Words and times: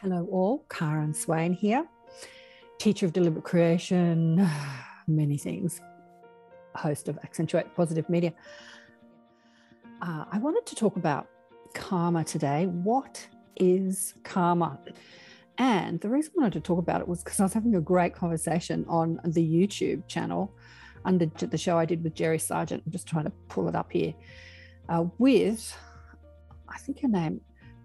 Hello, 0.00 0.28
all. 0.30 0.64
Karen 0.70 1.12
Swain 1.12 1.52
here, 1.52 1.84
teacher 2.78 3.04
of 3.04 3.12
deliberate 3.12 3.44
creation, 3.44 4.48
many 5.08 5.36
things, 5.36 5.80
host 6.76 7.08
of 7.08 7.18
Accentuate 7.24 7.74
Positive 7.74 8.08
Media. 8.08 8.32
Uh, 10.00 10.24
I 10.30 10.38
wanted 10.38 10.66
to 10.66 10.76
talk 10.76 10.94
about 10.94 11.26
karma 11.74 12.22
today. 12.22 12.66
What 12.66 13.26
is 13.56 14.14
karma? 14.22 14.78
And 15.58 16.00
the 16.00 16.08
reason 16.08 16.34
I 16.38 16.42
wanted 16.42 16.62
to 16.62 16.66
talk 16.68 16.78
about 16.78 17.00
it 17.00 17.08
was 17.08 17.24
because 17.24 17.40
I 17.40 17.42
was 17.42 17.52
having 17.52 17.74
a 17.74 17.80
great 17.80 18.14
conversation 18.14 18.84
on 18.88 19.18
the 19.24 19.44
YouTube 19.44 20.06
channel 20.06 20.54
under 21.04 21.26
the 21.26 21.58
show 21.58 21.76
I 21.76 21.86
did 21.86 22.04
with 22.04 22.14
Jerry 22.14 22.38
Sargent. 22.38 22.84
I'm 22.86 22.92
just 22.92 23.08
trying 23.08 23.24
to 23.24 23.32
pull 23.48 23.68
it 23.68 23.74
up 23.74 23.90
here 23.90 24.14
uh, 24.88 25.06
with, 25.18 25.76
I 26.68 26.78
think 26.78 27.00
her 27.00 27.08
name 27.08 27.40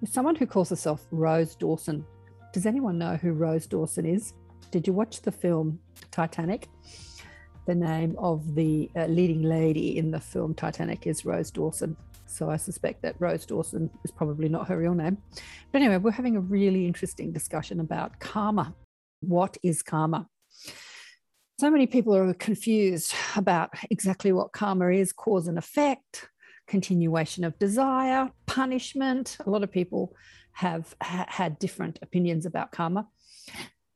someone 0.06 0.36
who 0.36 0.46
calls 0.46 0.70
herself 0.70 1.08
Rose 1.12 1.56
Dawson. 1.56 2.06
Does 2.52 2.66
anyone 2.66 2.98
know 2.98 3.16
who 3.16 3.34
Rose 3.34 3.68
Dawson 3.68 4.06
is? 4.06 4.34
Did 4.72 4.88
you 4.88 4.94
watch 4.94 5.22
the 5.22 5.32
film 5.32 5.80
Titanic? 6.12 6.68
The 7.66 7.76
name 7.76 8.16
of 8.18 8.56
the 8.56 8.90
uh, 8.96 9.06
leading 9.06 9.44
lady 9.44 9.98
in 9.98 10.12
the 10.12 10.20
film 10.20 10.54
Titanic 10.54 11.08
is 11.08 11.26
Rose 11.26 11.52
Dawson. 11.52 11.96
So 12.26 12.50
I 12.50 12.58
suspect 12.58 13.02
that 13.04 13.16
Rose 13.20 13.46
Dawson 13.46 13.90
is 14.04 14.12
probably 14.12 14.50
not 14.50 14.68
her 14.68 14.78
real 14.78 14.94
name. 14.94 15.18
But 15.72 15.82
anyway, 15.82 15.98
we're 15.98 16.12
having 16.12 16.36
a 16.36 16.42
really 16.42 16.86
interesting 16.86 17.32
discussion 17.32 17.80
about 17.80 18.20
karma. 18.20 18.74
What 19.22 19.58
is 19.64 19.82
karma? 19.84 20.28
So 21.60 21.70
many 21.70 21.88
people 21.88 22.16
are 22.16 22.34
confused 22.34 23.14
about 23.36 23.70
exactly 23.90 24.34
what 24.34 24.52
karma 24.52 24.90
is 24.90 25.14
cause 25.14 25.48
and 25.48 25.58
effect, 25.58 26.28
continuation 26.68 27.44
of 27.44 27.58
desire, 27.60 28.32
punishment. 28.46 29.38
A 29.46 29.50
lot 29.50 29.64
of 29.64 29.72
people 29.72 30.16
have 30.54 30.96
ha- 31.02 31.26
had 31.28 31.60
different 31.60 32.00
opinions 32.02 32.46
about 32.46 32.72
karma. 32.72 33.08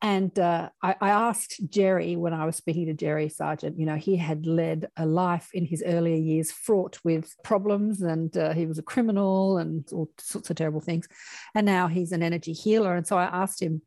And 0.00 0.38
uh, 0.38 0.68
I, 0.80 0.94
I, 1.00 1.10
asked 1.10 1.60
Jerry 1.70 2.14
when 2.14 2.32
I 2.32 2.44
was 2.44 2.54
speaking 2.54 2.86
to 2.86 2.94
Jerry 2.94 3.28
Sargent, 3.28 3.80
you 3.80 3.84
know, 3.84 3.96
he 3.96 4.16
had 4.16 4.46
led 4.46 4.86
a 4.96 5.04
life 5.04 5.50
in 5.52 5.64
his 5.64 5.82
earlier 5.84 6.14
years 6.14 6.52
fraught 6.52 6.98
with 7.02 7.34
problems 7.42 8.00
and 8.02 8.36
uh, 8.36 8.52
he 8.52 8.64
was 8.64 8.78
a 8.78 8.82
criminal 8.82 9.58
and 9.58 9.88
all 9.92 10.08
sorts 10.18 10.50
of 10.50 10.56
terrible 10.56 10.80
things. 10.80 11.08
And 11.52 11.66
now 11.66 11.88
he's 11.88 12.12
an 12.12 12.22
energy 12.22 12.52
healer. 12.52 12.94
And 12.94 13.08
so 13.08 13.18
I 13.18 13.24
asked 13.24 13.60
him 13.60 13.82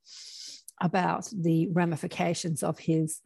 about 0.81 1.29
the 1.31 1.69
ramifications 1.71 2.61
of 2.61 2.77
his, 2.77 3.21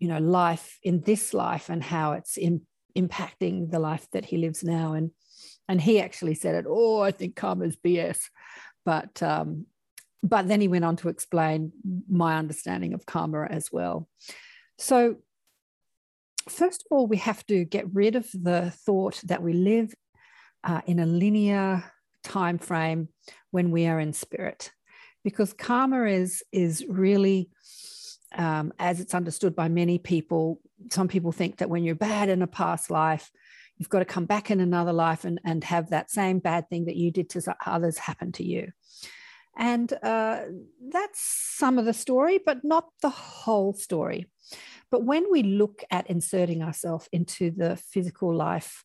you 0.00 0.08
know, 0.08 0.18
life 0.18 0.80
in 0.82 1.02
this 1.02 1.32
life 1.32 1.68
and 1.68 1.84
how 1.84 2.12
it's 2.12 2.36
in, 2.36 2.62
impacting 2.96 3.70
the 3.70 3.78
life 3.78 4.06
that 4.12 4.24
he 4.24 4.36
lives 4.36 4.62
now. 4.62 4.92
And 4.94 5.10
and 5.68 5.80
he 5.80 6.00
actually 6.00 6.34
said 6.34 6.54
it. 6.54 6.66
Oh, 6.68 7.00
I 7.00 7.12
think 7.12 7.36
karma's 7.36 7.76
BS, 7.76 8.18
but 8.84 9.22
um, 9.22 9.66
but 10.22 10.48
then 10.48 10.60
he 10.60 10.68
went 10.68 10.84
on 10.84 10.96
to 10.96 11.08
explain 11.08 11.72
my 12.08 12.36
understanding 12.36 12.94
of 12.94 13.06
karma 13.06 13.46
as 13.50 13.70
well. 13.72 14.08
So 14.78 15.16
first 16.48 16.82
of 16.82 16.86
all, 16.90 17.06
we 17.06 17.18
have 17.18 17.44
to 17.46 17.64
get 17.64 17.92
rid 17.92 18.16
of 18.16 18.28
the 18.32 18.70
thought 18.70 19.20
that 19.24 19.42
we 19.42 19.52
live 19.52 19.94
uh, 20.64 20.80
in 20.86 20.98
a 20.98 21.06
linear 21.06 21.84
time 22.22 22.58
frame 22.58 23.08
when 23.50 23.70
we 23.70 23.86
are 23.86 23.98
in 23.98 24.12
spirit, 24.12 24.72
because 25.24 25.52
karma 25.52 26.04
is 26.04 26.42
is 26.52 26.84
really 26.88 27.50
um, 28.34 28.72
as 28.78 29.00
it's 29.00 29.14
understood 29.14 29.54
by 29.54 29.68
many 29.68 29.98
people, 29.98 30.60
some 30.90 31.08
people 31.08 31.32
think 31.32 31.58
that 31.58 31.70
when 31.70 31.84
you're 31.84 31.94
bad 31.94 32.28
in 32.28 32.42
a 32.42 32.46
past 32.46 32.90
life, 32.90 33.30
you've 33.78 33.88
got 33.88 34.00
to 34.00 34.04
come 34.04 34.26
back 34.26 34.50
in 34.50 34.60
another 34.60 34.92
life 34.92 35.24
and, 35.24 35.40
and 35.44 35.64
have 35.64 35.90
that 35.90 36.10
same 36.10 36.38
bad 36.38 36.68
thing 36.68 36.84
that 36.86 36.96
you 36.96 37.10
did 37.10 37.30
to 37.30 37.56
others 37.66 37.98
happen 37.98 38.32
to 38.32 38.44
you. 38.44 38.70
And 39.56 39.92
uh, 40.02 40.42
that's 40.90 41.20
some 41.20 41.78
of 41.78 41.84
the 41.84 41.92
story, 41.92 42.40
but 42.44 42.64
not 42.64 42.86
the 43.02 43.10
whole 43.10 43.74
story. 43.74 44.26
But 44.90 45.04
when 45.04 45.30
we 45.30 45.42
look 45.42 45.82
at 45.90 46.08
inserting 46.08 46.62
ourselves 46.62 47.08
into 47.12 47.50
the 47.50 47.76
physical 47.76 48.34
life 48.34 48.84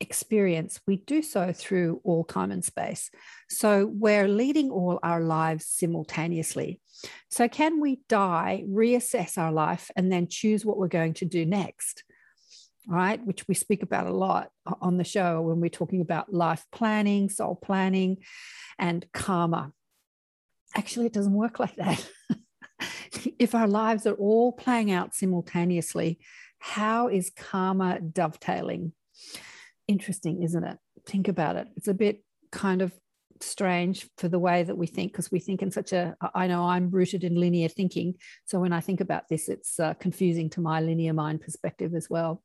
experience, 0.00 0.80
we 0.86 0.96
do 0.96 1.22
so 1.22 1.52
through 1.52 2.00
all 2.04 2.24
time 2.24 2.50
and 2.50 2.64
space. 2.64 3.10
So 3.48 3.86
we're 3.92 4.28
leading 4.28 4.70
all 4.70 4.98
our 5.02 5.20
lives 5.20 5.66
simultaneously. 5.66 6.80
So, 7.28 7.48
can 7.48 7.80
we 7.80 8.00
die, 8.08 8.64
reassess 8.68 9.36
our 9.38 9.52
life, 9.52 9.90
and 9.96 10.10
then 10.10 10.28
choose 10.28 10.64
what 10.64 10.78
we're 10.78 10.88
going 10.88 11.14
to 11.14 11.24
do 11.24 11.44
next? 11.44 12.04
Right, 12.88 13.24
which 13.24 13.48
we 13.48 13.54
speak 13.54 13.82
about 13.82 14.06
a 14.06 14.12
lot 14.12 14.50
on 14.80 14.96
the 14.96 15.04
show 15.04 15.42
when 15.42 15.60
we're 15.60 15.68
talking 15.68 16.00
about 16.00 16.32
life 16.32 16.64
planning, 16.70 17.28
soul 17.28 17.56
planning, 17.56 18.18
and 18.78 19.04
karma. 19.12 19.72
Actually, 20.76 21.06
it 21.06 21.12
doesn't 21.12 21.32
work 21.32 21.58
like 21.58 21.74
that. 21.76 22.08
if 23.38 23.54
our 23.54 23.66
lives 23.66 24.06
are 24.06 24.14
all 24.14 24.52
playing 24.52 24.92
out 24.92 25.14
simultaneously, 25.14 26.20
how 26.58 27.08
is 27.08 27.32
karma 27.34 28.00
dovetailing? 28.00 28.92
Interesting, 29.88 30.42
isn't 30.42 30.64
it? 30.64 30.78
Think 31.06 31.28
about 31.28 31.56
it. 31.56 31.68
It's 31.76 31.88
a 31.88 31.94
bit 31.94 32.22
kind 32.50 32.82
of 32.82 32.92
strange 33.42 34.08
for 34.18 34.28
the 34.28 34.38
way 34.38 34.62
that 34.62 34.76
we 34.76 34.86
think 34.86 35.12
because 35.12 35.30
we 35.30 35.38
think 35.38 35.62
in 35.62 35.70
such 35.70 35.92
a 35.92 36.16
i 36.34 36.46
know 36.46 36.64
i'm 36.64 36.90
rooted 36.90 37.24
in 37.24 37.34
linear 37.34 37.68
thinking 37.68 38.14
so 38.44 38.58
when 38.58 38.72
i 38.72 38.80
think 38.80 39.00
about 39.00 39.28
this 39.28 39.48
it's 39.48 39.78
uh, 39.78 39.94
confusing 39.94 40.48
to 40.48 40.60
my 40.60 40.80
linear 40.80 41.12
mind 41.12 41.40
perspective 41.40 41.94
as 41.94 42.08
well 42.08 42.42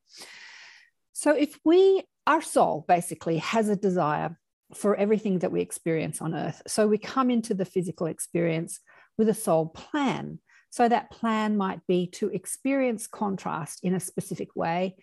so 1.14 1.36
if 1.36 1.58
we 1.64 2.04
our 2.28 2.42
soul 2.42 2.86
basically 2.88 3.38
has 3.38 3.70
a 3.70 3.76
desire 3.76 4.38
for 4.74 4.96
everything 4.96 5.40
that 5.40 5.52
we 5.52 5.62
experience 5.62 6.22
on 6.22 6.34
earth 6.34 6.62
so 6.68 6.88
we 6.88 6.98
come 6.98 7.30
into 7.30 7.54
the 7.54 7.66
physical 7.66 8.08
experience 8.08 8.80
with 9.18 9.30
a 9.30 9.34
soul 9.34 9.68
plan 9.68 10.40
so 10.70 10.88
that 10.88 11.12
plan 11.12 11.58
might 11.58 11.86
be 11.86 12.08
to 12.08 12.30
experience 12.30 13.06
contrast 13.06 13.80
in 13.84 13.94
a 13.94 14.00
specific 14.00 14.56
way 14.56 14.96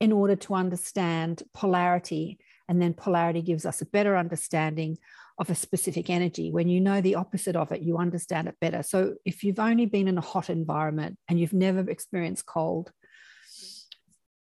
in 0.00 0.12
order 0.12 0.36
to 0.36 0.54
understand 0.54 1.42
polarity 1.52 2.38
and 2.68 2.80
then 2.80 2.94
polarity 2.94 3.42
gives 3.42 3.66
us 3.66 3.80
a 3.80 3.86
better 3.86 4.16
understanding 4.16 4.98
of 5.38 5.50
a 5.50 5.54
specific 5.54 6.08
energy. 6.10 6.50
When 6.50 6.68
you 6.68 6.80
know 6.80 7.00
the 7.00 7.16
opposite 7.16 7.56
of 7.56 7.72
it, 7.72 7.82
you 7.82 7.98
understand 7.98 8.48
it 8.48 8.56
better. 8.60 8.82
So 8.82 9.14
if 9.24 9.42
you've 9.42 9.58
only 9.58 9.86
been 9.86 10.08
in 10.08 10.16
a 10.16 10.22
hot 10.22 10.48
environment 10.48 11.18
and 11.28 11.38
you've 11.38 11.52
never 11.52 11.88
experienced 11.90 12.46
cold, 12.46 12.92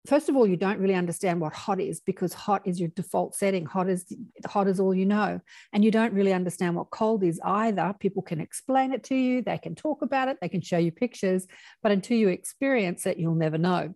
first 0.06 0.28
of 0.28 0.36
all, 0.36 0.46
you 0.46 0.58
don't 0.58 0.80
really 0.80 0.96
understand 0.96 1.40
what 1.40 1.53
hot 1.53 1.80
is 1.80 2.02
because 2.02 2.34
hot 2.34 2.62
is 2.66 2.80
your 2.80 2.90
default 2.90 3.36
setting. 3.36 3.66
Hot 3.66 3.90
is 3.90 4.06
hot 4.46 4.68
is 4.68 4.80
all 4.80 4.94
you 4.94 5.06
know, 5.06 5.40
and 5.72 5.84
you 5.84 5.91
don't 5.91 6.14
really 6.14 6.34
understand 6.34 6.75
what 6.75 6.90
cold 6.90 7.24
is 7.24 7.40
either. 7.44 7.94
People 8.00 8.22
can 8.22 8.42
explain 8.42 8.92
it 8.92 9.03
to 9.06 9.16
you, 9.16 9.42
they 9.42 9.58
can 9.58 9.75
talk 9.75 10.02
about 10.02 10.28
it, 10.28 10.38
they 10.42 10.50
can 10.50 10.62
show 10.62 10.78
you 10.78 10.92
pictures, 10.92 11.47
but 11.81 11.92
until 11.92 12.18
you 12.18 12.30
experience 12.30 13.06
it, 13.06 13.18
you'll 13.18 13.36
never 13.36 13.58
know. 13.58 13.94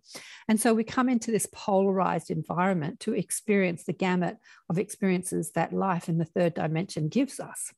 And 0.48 0.60
so 0.60 0.74
we 0.74 0.84
come 0.84 1.10
into 1.10 1.32
this 1.32 1.48
polarized 1.52 2.32
environment 2.32 3.02
to 3.02 3.14
experience 3.14 3.84
the 3.84 3.94
gamut 3.94 4.38
of 4.70 4.78
experiences 4.78 5.52
that 5.52 5.74
life 5.74 6.08
in 6.08 6.18
the 6.18 6.26
third 6.26 6.54
dimension 6.54 7.10
gives 7.10 7.40
us. 7.40 7.74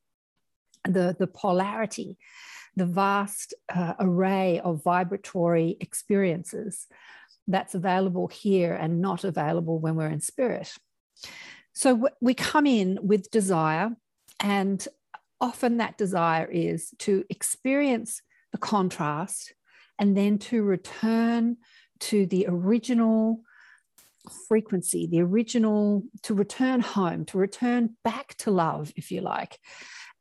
The, 0.84 1.14
the 1.18 1.26
polarity, 1.26 2.16
the 2.76 2.86
vast 2.86 3.54
uh, 3.74 3.94
array 3.98 4.60
of 4.60 4.82
vibratory 4.82 5.76
experiences 5.80 6.86
that's 7.50 7.74
available 7.74 8.28
here 8.28 8.74
and 8.74 9.00
not 9.00 9.24
available 9.24 9.78
when 9.78 9.96
we're 9.96 10.08
in 10.08 10.20
spirit. 10.20 10.72
So 11.72 12.08
we 12.20 12.34
come 12.34 12.66
in 12.66 12.98
with 13.02 13.30
desire, 13.30 13.90
and 14.40 14.86
often 15.40 15.78
that 15.78 15.98
desire 15.98 16.46
is 16.46 16.92
to 16.98 17.24
experience 17.30 18.22
the 18.52 18.58
contrast 18.58 19.54
and 19.98 20.16
then 20.16 20.38
to 20.38 20.62
return 20.62 21.56
to 22.00 22.26
the 22.26 22.46
original 22.48 23.42
frequency, 24.48 25.06
the 25.06 25.20
original, 25.20 26.02
to 26.22 26.34
return 26.34 26.80
home, 26.80 27.24
to 27.26 27.38
return 27.38 27.96
back 28.04 28.34
to 28.38 28.50
love, 28.50 28.92
if 28.96 29.10
you 29.10 29.20
like. 29.20 29.58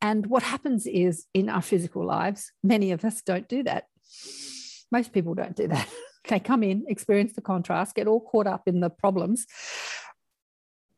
And 0.01 0.25
what 0.27 0.43
happens 0.43 0.85
is 0.85 1.25
in 1.33 1.49
our 1.49 1.61
physical 1.61 2.05
lives, 2.05 2.51
many 2.63 2.91
of 2.91 3.03
us 3.03 3.21
don't 3.21 3.47
do 3.47 3.63
that. 3.63 3.85
Most 4.91 5.11
people 5.11 5.35
don't 5.35 5.55
do 5.55 5.67
that. 5.67 5.87
they 6.29 6.39
come 6.39 6.63
in, 6.63 6.85
experience 6.87 7.33
the 7.33 7.41
contrast, 7.41 7.95
get 7.95 8.07
all 8.07 8.21
caught 8.21 8.47
up 8.47 8.67
in 8.67 8.79
the 8.79 8.89
problems, 8.89 9.45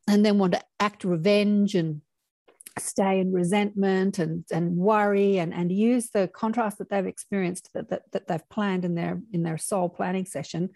and 0.08 0.24
then 0.24 0.38
want 0.38 0.52
to 0.52 0.62
act 0.80 1.04
revenge 1.04 1.74
and 1.74 2.02
stay 2.78 3.20
in 3.20 3.32
resentment 3.32 4.18
and, 4.18 4.44
and 4.50 4.76
worry 4.76 5.38
and, 5.38 5.52
and 5.52 5.70
use 5.70 6.10
the 6.10 6.28
contrast 6.28 6.78
that 6.78 6.88
they've 6.88 7.06
experienced 7.06 7.68
that, 7.74 7.90
that, 7.90 8.02
that 8.12 8.26
they've 8.28 8.48
planned 8.48 8.84
in 8.84 8.94
their 8.94 9.20
in 9.32 9.42
their 9.42 9.58
soul 9.58 9.88
planning 9.88 10.24
session 10.24 10.70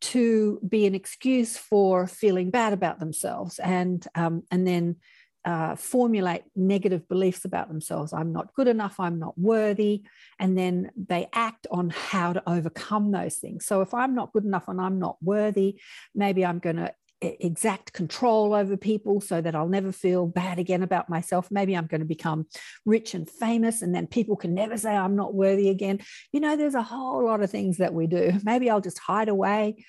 to 0.00 0.58
be 0.68 0.84
an 0.84 0.96
excuse 0.96 1.56
for 1.56 2.08
feeling 2.08 2.50
bad 2.50 2.72
about 2.72 2.98
themselves. 2.98 3.60
And 3.60 4.04
um, 4.14 4.42
and 4.50 4.66
then 4.66 4.96
uh, 5.44 5.76
formulate 5.76 6.42
negative 6.54 7.08
beliefs 7.08 7.44
about 7.44 7.68
themselves. 7.68 8.12
I'm 8.12 8.32
not 8.32 8.54
good 8.54 8.68
enough. 8.68 9.00
I'm 9.00 9.18
not 9.18 9.36
worthy. 9.38 10.02
And 10.38 10.56
then 10.56 10.90
they 10.96 11.28
act 11.32 11.66
on 11.70 11.90
how 11.90 12.32
to 12.32 12.42
overcome 12.48 13.10
those 13.10 13.36
things. 13.36 13.66
So 13.66 13.80
if 13.80 13.92
I'm 13.92 14.14
not 14.14 14.32
good 14.32 14.44
enough 14.44 14.68
and 14.68 14.80
I'm 14.80 14.98
not 14.98 15.16
worthy, 15.20 15.80
maybe 16.14 16.44
I'm 16.44 16.58
going 16.58 16.76
to 16.76 16.92
exact 17.22 17.92
control 17.92 18.54
over 18.54 18.76
people 18.76 19.20
so 19.20 19.40
that 19.40 19.54
I'll 19.54 19.68
never 19.68 19.92
feel 19.92 20.26
bad 20.26 20.58
again 20.58 20.82
about 20.82 21.08
myself. 21.08 21.48
Maybe 21.50 21.76
I'm 21.76 21.86
going 21.86 22.00
to 22.00 22.06
become 22.06 22.46
rich 22.84 23.14
and 23.14 23.28
famous, 23.28 23.82
and 23.82 23.94
then 23.94 24.06
people 24.06 24.36
can 24.36 24.54
never 24.54 24.76
say 24.76 24.94
I'm 24.94 25.16
not 25.16 25.34
worthy 25.34 25.68
again. 25.68 26.00
You 26.32 26.40
know, 26.40 26.56
there's 26.56 26.74
a 26.74 26.82
whole 26.82 27.24
lot 27.24 27.42
of 27.42 27.50
things 27.50 27.78
that 27.78 27.94
we 27.94 28.06
do. 28.06 28.32
Maybe 28.44 28.70
I'll 28.70 28.80
just 28.80 28.98
hide 28.98 29.28
away 29.28 29.84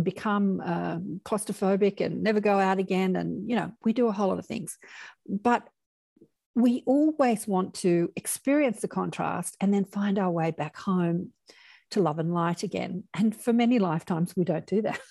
become 0.00 0.60
um, 0.60 1.20
claustrophobic 1.24 2.00
and 2.00 2.22
never 2.22 2.40
go 2.40 2.58
out 2.58 2.78
again. 2.78 3.16
And, 3.16 3.48
you 3.48 3.56
know, 3.56 3.72
we 3.84 3.92
do 3.92 4.08
a 4.08 4.12
whole 4.12 4.28
lot 4.28 4.38
of 4.38 4.46
things. 4.46 4.78
But 5.26 5.66
we 6.54 6.82
always 6.86 7.48
want 7.48 7.74
to 7.74 8.12
experience 8.16 8.80
the 8.80 8.88
contrast 8.88 9.56
and 9.60 9.74
then 9.74 9.84
find 9.84 10.18
our 10.18 10.30
way 10.30 10.50
back 10.50 10.76
home 10.76 11.32
to 11.90 12.00
love 12.00 12.18
and 12.18 12.32
light 12.32 12.62
again. 12.62 13.04
And 13.14 13.34
for 13.34 13.52
many 13.52 13.78
lifetimes, 13.78 14.34
we 14.36 14.44
don't 14.44 14.66
do 14.66 14.82
that. 14.82 15.00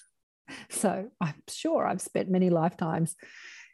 So 0.70 1.10
I'm 1.22 1.42
sure 1.48 1.88
I've 1.88 2.02
spent 2.02 2.30
many 2.30 2.50
lifetimes 2.50 3.16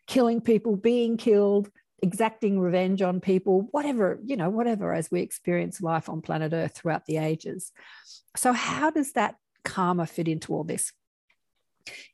killing 0.05 0.39
people, 0.39 0.75
being 0.75 1.17
killed, 1.17 1.67
exacting 2.01 2.59
revenge 2.59 3.01
on 3.01 3.19
people, 3.19 3.67
whatever, 3.71 4.19
you 4.23 4.37
know, 4.37 4.49
whatever, 4.49 4.93
as 4.93 5.09
we 5.11 5.21
experience 5.21 5.81
life 5.81 6.09
on 6.09 6.21
planet 6.21 6.53
Earth 6.53 6.75
throughout 6.75 7.07
the 7.07 7.17
ages. 7.17 7.71
So, 8.35 8.53
how 8.53 8.91
does 8.91 9.13
that 9.13 9.35
karma 9.69 10.05
fit 10.05 10.27
into 10.27 10.53
all 10.53 10.63
this? 10.63 10.91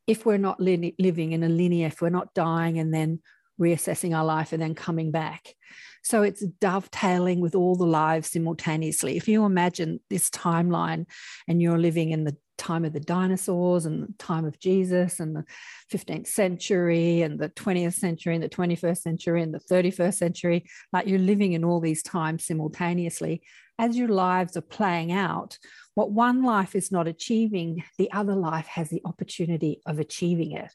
If 0.07 0.25
we're 0.25 0.37
not 0.37 0.59
li- 0.59 0.95
living 0.99 1.31
in 1.31 1.43
a 1.43 1.49
linear, 1.49 1.87
if 1.87 2.01
we're 2.01 2.09
not 2.09 2.33
dying 2.33 2.79
and 2.79 2.93
then 2.93 3.19
reassessing 3.59 4.15
our 4.15 4.25
life 4.25 4.53
and 4.53 4.61
then 4.61 4.75
coming 4.75 5.11
back. 5.11 5.55
So 6.03 6.21
it's 6.21 6.45
dovetailing 6.59 7.39
with 7.39 7.55
all 7.55 7.75
the 7.75 7.85
lives 7.85 8.31
simultaneously. 8.31 9.17
If 9.17 9.27
you 9.27 9.45
imagine 9.45 9.99
this 10.09 10.29
timeline 10.29 11.05
and 11.47 11.61
you're 11.61 11.79
living 11.79 12.11
in 12.11 12.25
the 12.25 12.37
time 12.57 12.85
of 12.85 12.93
the 12.93 12.99
dinosaurs 12.99 13.85
and 13.85 14.03
the 14.03 14.13
time 14.19 14.45
of 14.45 14.59
Jesus 14.59 15.19
and 15.19 15.35
the 15.35 15.43
15th 15.91 16.27
century 16.27 17.21
and 17.21 17.39
the 17.39 17.49
20th 17.49 17.95
century 17.95 18.35
and 18.35 18.43
the 18.43 18.49
21st 18.49 18.97
century 18.97 19.41
and 19.41 19.53
the 19.53 19.59
31st 19.59 20.13
century. 20.13 20.65
Like 20.93 21.07
you're 21.07 21.19
living 21.19 21.53
in 21.53 21.63
all 21.63 21.79
these 21.79 22.03
times 22.03 22.45
simultaneously. 22.45 23.41
As 23.77 23.97
your 23.97 24.07
lives 24.07 24.55
are 24.55 24.61
playing 24.61 25.11
out, 25.11 25.57
what 25.95 26.11
one 26.11 26.43
life 26.43 26.75
is 26.75 26.91
not 26.91 27.07
achieving, 27.07 27.83
the 27.97 28.11
other 28.11 28.35
life 28.35 28.67
has 28.67 28.89
the 28.89 29.01
opportunity 29.05 29.81
of 29.85 29.99
achieving 29.99 30.51
it. 30.51 30.71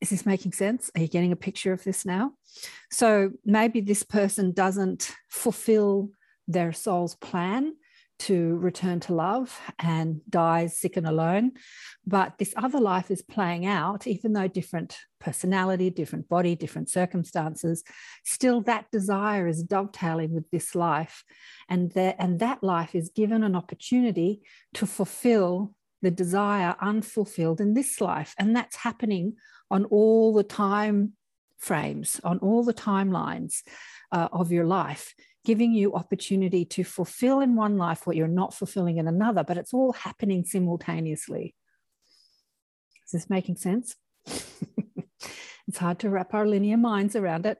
Is 0.00 0.10
this 0.10 0.26
making 0.26 0.52
sense? 0.52 0.90
Are 0.94 1.00
you 1.00 1.08
getting 1.08 1.32
a 1.32 1.36
picture 1.36 1.72
of 1.72 1.84
this 1.84 2.04
now? 2.04 2.32
So 2.90 3.32
maybe 3.44 3.80
this 3.80 4.02
person 4.02 4.52
doesn't 4.52 5.12
fulfill 5.28 6.10
their 6.46 6.72
soul's 6.72 7.14
plan 7.16 7.74
to 8.24 8.56
return 8.56 9.00
to 9.00 9.14
love 9.14 9.60
and 9.78 10.20
dies 10.30 10.78
sick 10.78 10.96
and 10.96 11.06
alone. 11.06 11.52
But 12.06 12.38
this 12.38 12.54
other 12.56 12.80
life 12.80 13.10
is 13.10 13.20
playing 13.20 13.66
out, 13.66 14.06
even 14.06 14.32
though 14.32 14.48
different 14.48 14.96
personality, 15.20 15.90
different 15.90 16.28
body, 16.28 16.54
different 16.56 16.88
circumstances, 16.88 17.84
still 18.24 18.62
that 18.62 18.90
desire 18.90 19.46
is 19.46 19.62
dovetailing 19.62 20.32
with 20.32 20.50
this 20.50 20.74
life. 20.74 21.22
And 21.68 21.92
that, 21.92 22.16
and 22.18 22.40
that 22.40 22.62
life 22.62 22.94
is 22.94 23.10
given 23.14 23.42
an 23.42 23.54
opportunity 23.54 24.40
to 24.74 24.86
fulfill 24.86 25.74
the 26.00 26.10
desire 26.10 26.76
unfulfilled 26.80 27.60
in 27.60 27.74
this 27.74 28.00
life. 28.00 28.34
And 28.38 28.56
that's 28.56 28.76
happening 28.76 29.36
on 29.70 29.84
all 29.86 30.32
the 30.32 30.44
time 30.44 31.12
frames, 31.58 32.20
on 32.24 32.38
all 32.38 32.64
the 32.64 32.74
timelines 32.74 33.62
uh, 34.12 34.28
of 34.32 34.50
your 34.50 34.66
life 34.66 35.14
giving 35.44 35.72
you 35.72 35.94
opportunity 35.94 36.64
to 36.64 36.84
fulfill 36.84 37.40
in 37.40 37.54
one 37.54 37.76
life 37.76 38.06
what 38.06 38.16
you're 38.16 38.26
not 38.26 38.54
fulfilling 38.54 38.96
in 38.96 39.06
another, 39.06 39.44
but 39.44 39.58
it's 39.58 39.74
all 39.74 39.92
happening 39.92 40.44
simultaneously. 40.44 41.54
Is 43.04 43.12
this 43.12 43.30
making 43.30 43.56
sense? 43.56 43.94
it's 44.26 45.78
hard 45.78 45.98
to 46.00 46.08
wrap 46.08 46.32
our 46.32 46.46
linear 46.46 46.78
minds 46.78 47.14
around 47.14 47.44
it. 47.44 47.58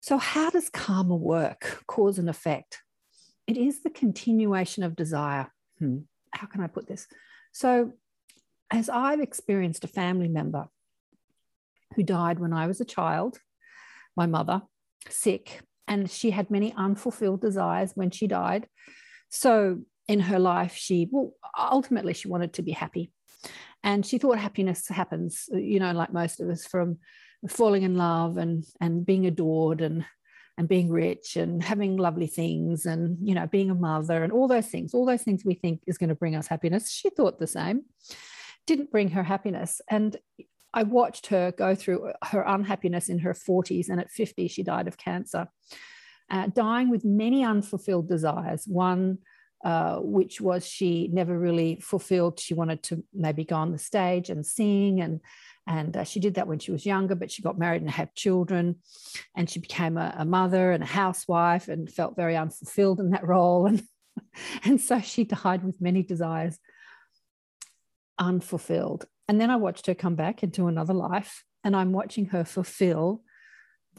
So, 0.00 0.18
how 0.18 0.50
does 0.50 0.68
karma 0.68 1.16
work, 1.16 1.82
cause 1.86 2.18
and 2.18 2.28
effect? 2.28 2.82
It 3.46 3.56
is 3.56 3.82
the 3.82 3.90
continuation 3.90 4.82
of 4.82 4.94
desire. 4.94 5.50
Hmm. 5.78 6.00
How 6.32 6.46
can 6.46 6.60
I 6.60 6.66
put 6.66 6.86
this? 6.86 7.06
So, 7.52 7.94
as 8.70 8.90
I've 8.90 9.20
experienced 9.20 9.84
a 9.84 9.88
family 9.88 10.28
member 10.28 10.68
who 11.94 12.02
died 12.02 12.38
when 12.38 12.52
I 12.52 12.66
was 12.66 12.80
a 12.80 12.84
child, 12.84 13.38
my 14.16 14.26
mother, 14.26 14.62
sick, 15.08 15.62
and 15.88 16.10
she 16.10 16.30
had 16.30 16.50
many 16.50 16.72
unfulfilled 16.76 17.40
desires 17.40 17.92
when 17.94 18.10
she 18.10 18.26
died. 18.26 18.68
So 19.28 19.80
in 20.08 20.20
her 20.20 20.38
life, 20.38 20.74
she, 20.74 21.08
well, 21.10 21.32
ultimately, 21.58 22.14
she 22.14 22.28
wanted 22.28 22.54
to 22.54 22.62
be 22.62 22.72
happy. 22.72 23.10
And 23.82 24.04
she 24.04 24.18
thought 24.18 24.38
happiness 24.38 24.88
happens, 24.88 25.48
you 25.52 25.78
know, 25.78 25.92
like 25.92 26.12
most 26.12 26.40
of 26.40 26.48
us, 26.48 26.66
from 26.66 26.98
falling 27.48 27.82
in 27.82 27.96
love 27.96 28.36
and, 28.36 28.64
and 28.80 29.06
being 29.06 29.26
adored 29.26 29.80
and, 29.80 30.04
and 30.58 30.68
being 30.68 30.90
rich 30.90 31.36
and 31.36 31.62
having 31.62 31.96
lovely 31.96 32.26
things 32.26 32.86
and, 32.86 33.18
you 33.20 33.34
know, 33.34 33.46
being 33.46 33.70
a 33.70 33.74
mother 33.74 34.24
and 34.24 34.32
all 34.32 34.48
those 34.48 34.66
things, 34.66 34.94
all 34.94 35.06
those 35.06 35.22
things 35.22 35.44
we 35.44 35.54
think 35.54 35.82
is 35.86 35.98
going 35.98 36.08
to 36.08 36.14
bring 36.14 36.34
us 36.34 36.46
happiness. 36.46 36.90
She 36.90 37.10
thought 37.10 37.38
the 37.38 37.46
same, 37.46 37.82
didn't 38.66 38.90
bring 38.90 39.10
her 39.10 39.22
happiness. 39.22 39.80
And 39.88 40.16
I 40.76 40.82
watched 40.82 41.28
her 41.28 41.52
go 41.52 41.74
through 41.74 42.12
her 42.22 42.42
unhappiness 42.42 43.08
in 43.08 43.20
her 43.20 43.32
40s, 43.32 43.88
and 43.88 43.98
at 43.98 44.10
50, 44.10 44.46
she 44.48 44.62
died 44.62 44.86
of 44.86 44.98
cancer, 44.98 45.48
uh, 46.30 46.48
dying 46.48 46.90
with 46.90 47.02
many 47.02 47.42
unfulfilled 47.42 48.08
desires. 48.08 48.64
One, 48.66 49.18
uh, 49.64 49.96
which 50.00 50.38
was 50.38 50.66
she 50.66 51.08
never 51.10 51.36
really 51.36 51.80
fulfilled. 51.80 52.38
She 52.38 52.52
wanted 52.52 52.82
to 52.84 53.02
maybe 53.14 53.42
go 53.42 53.56
on 53.56 53.72
the 53.72 53.78
stage 53.78 54.28
and 54.28 54.44
sing, 54.44 55.00
and 55.00 55.20
and 55.66 55.96
uh, 55.96 56.04
she 56.04 56.20
did 56.20 56.34
that 56.34 56.46
when 56.46 56.58
she 56.58 56.72
was 56.72 56.84
younger. 56.84 57.14
But 57.14 57.30
she 57.30 57.40
got 57.40 57.58
married 57.58 57.80
and 57.80 57.90
had 57.90 58.14
children, 58.14 58.76
and 59.34 59.48
she 59.48 59.60
became 59.60 59.96
a, 59.96 60.14
a 60.18 60.26
mother 60.26 60.72
and 60.72 60.82
a 60.82 60.86
housewife, 60.86 61.68
and 61.68 61.90
felt 61.90 62.16
very 62.16 62.36
unfulfilled 62.36 63.00
in 63.00 63.10
that 63.10 63.26
role. 63.26 63.64
And 63.64 63.82
and 64.62 64.78
so 64.78 65.00
she 65.00 65.24
died 65.24 65.64
with 65.64 65.80
many 65.80 66.02
desires 66.02 66.58
unfulfilled. 68.18 69.06
And 69.28 69.40
then 69.40 69.50
I 69.50 69.56
watched 69.56 69.86
her 69.86 69.94
come 69.94 70.14
back 70.14 70.42
into 70.42 70.68
another 70.68 70.94
life, 70.94 71.44
and 71.64 71.74
I'm 71.74 71.92
watching 71.92 72.26
her 72.26 72.44
fulfill 72.44 73.22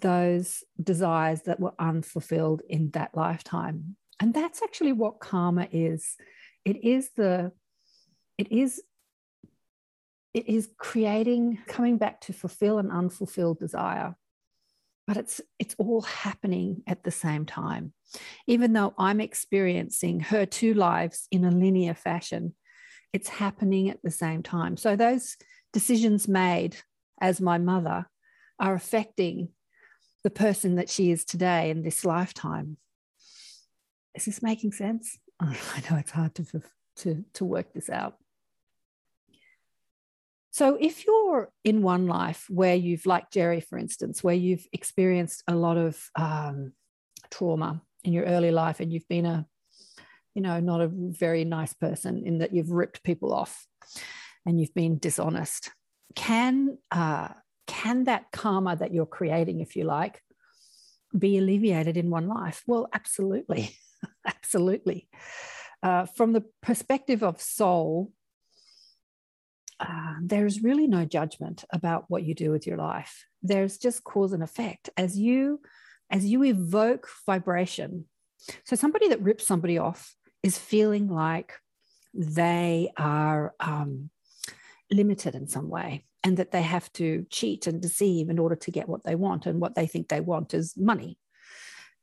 those 0.01 0.63
desires 0.81 1.41
that 1.43 1.59
were 1.59 1.73
unfulfilled 1.79 2.61
in 2.69 2.91
that 2.91 3.11
lifetime. 3.15 3.95
And 4.19 4.33
that's 4.33 4.61
actually 4.61 4.93
what 4.93 5.19
karma 5.19 5.67
is. 5.71 6.15
It 6.65 6.83
is 6.83 7.09
the, 7.15 7.51
it 8.37 8.51
is, 8.51 8.81
it 10.33 10.47
is 10.47 10.69
creating, 10.77 11.59
coming 11.67 11.97
back 11.97 12.21
to 12.21 12.33
fulfill 12.33 12.79
an 12.79 12.91
unfulfilled 12.91 13.59
desire. 13.59 14.15
But 15.07 15.17
it's 15.17 15.39
it's 15.57 15.73
all 15.77 16.01
happening 16.01 16.83
at 16.85 17.03
the 17.03 17.11
same 17.11 17.45
time. 17.45 17.93
Even 18.45 18.73
though 18.73 18.93
I'm 18.97 19.21
experiencing 19.21 20.19
her 20.19 20.45
two 20.45 20.73
lives 20.73 21.27
in 21.31 21.45
a 21.45 21.51
linear 21.51 21.93
fashion, 21.93 22.55
it's 23.17 23.29
happening 23.29 23.89
at 23.89 23.99
the 24.03 24.11
same 24.11 24.43
time. 24.43 24.77
So 24.77 24.95
those 24.95 25.37
decisions 25.73 26.27
made 26.27 26.77
as 27.19 27.41
my 27.41 27.57
mother 27.57 28.05
are 28.59 28.75
affecting 28.75 29.49
the 30.23 30.29
person 30.29 30.75
that 30.75 30.87
she 30.87 31.09
is 31.09 31.25
today 31.25 31.71
in 31.71 31.81
this 31.81 32.05
lifetime. 32.05 32.77
Is 34.13 34.25
this 34.25 34.43
making 34.43 34.73
sense? 34.73 35.17
I 35.39 35.57
know 35.89 35.97
it's 35.97 36.11
hard 36.11 36.35
to, 36.35 36.45
to, 36.97 37.25
to 37.33 37.45
work 37.45 37.73
this 37.73 37.89
out. 37.89 38.17
So, 40.51 40.77
if 40.79 41.05
you're 41.05 41.51
in 41.63 41.81
one 41.81 42.05
life 42.05 42.45
where 42.49 42.75
you've, 42.75 43.05
like 43.07 43.31
Jerry, 43.31 43.61
for 43.61 43.79
instance, 43.79 44.23
where 44.23 44.35
you've 44.35 44.67
experienced 44.73 45.43
a 45.47 45.55
lot 45.55 45.77
of 45.77 45.99
um, 46.15 46.73
trauma 47.31 47.81
in 48.03 48.13
your 48.13 48.25
early 48.25 48.51
life 48.51 48.79
and 48.79 48.93
you've 48.93 49.07
been 49.07 49.25
a 49.25 49.47
you 50.37 50.43
know, 50.43 50.59
not 50.59 50.81
a 50.81 50.91
very 50.93 51.43
nice 51.45 51.73
person 51.73 52.21
in 52.23 52.37
that 52.37 52.53
you've 52.53 52.69
ripped 52.69 53.01
people 53.01 53.33
off 53.33 53.65
and 54.45 54.61
you've 54.61 54.73
been 54.75 54.99
dishonest. 54.99 55.71
Can 56.13 56.77
uh, 56.91 57.29
can 57.65 58.03
that 58.03 58.25
karma 58.31 58.75
that 58.75 58.93
you're 58.93 59.07
creating, 59.07 59.61
if 59.61 59.75
you 59.75 59.85
like, 59.85 60.21
be 61.17 61.39
alleviated 61.39 61.97
in 61.97 62.11
one 62.11 62.27
life? 62.27 62.61
Well, 62.67 62.87
absolutely, 62.93 63.75
absolutely. 64.27 65.09
Uh, 65.81 66.05
from 66.05 66.33
the 66.33 66.43
perspective 66.61 67.23
of 67.23 67.41
soul, 67.41 68.11
uh, 69.79 70.17
there's 70.21 70.61
really 70.61 70.85
no 70.85 71.03
judgment 71.03 71.65
about 71.73 72.05
what 72.09 72.21
you 72.21 72.35
do 72.35 72.51
with 72.51 72.67
your 72.67 72.77
life. 72.77 73.25
There's 73.41 73.79
just 73.79 74.03
cause 74.03 74.33
and 74.33 74.43
effect. 74.43 74.91
As 74.97 75.17
you 75.17 75.61
as 76.11 76.27
you 76.27 76.43
evoke 76.43 77.09
vibration, 77.25 78.05
so 78.65 78.75
somebody 78.75 79.09
that 79.09 79.23
rips 79.23 79.47
somebody 79.47 79.79
off 79.79 80.15
is 80.43 80.57
feeling 80.57 81.07
like 81.07 81.53
they 82.13 82.91
are 82.97 83.53
um, 83.59 84.09
limited 84.91 85.35
in 85.35 85.47
some 85.47 85.69
way 85.69 86.05
and 86.23 86.37
that 86.37 86.51
they 86.51 86.61
have 86.61 86.91
to 86.93 87.25
cheat 87.29 87.67
and 87.67 87.81
deceive 87.81 88.29
in 88.29 88.39
order 88.39 88.55
to 88.55 88.71
get 88.71 88.89
what 88.89 89.03
they 89.03 89.15
want. 89.15 89.45
And 89.45 89.61
what 89.61 89.75
they 89.75 89.87
think 89.87 90.09
they 90.09 90.19
want 90.19 90.53
is 90.53 90.75
money. 90.75 91.17